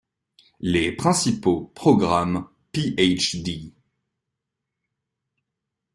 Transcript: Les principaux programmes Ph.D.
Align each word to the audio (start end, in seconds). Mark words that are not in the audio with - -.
Les 0.59 0.91
principaux 0.91 1.71
programmes 1.75 2.47
Ph.D. 2.71 3.71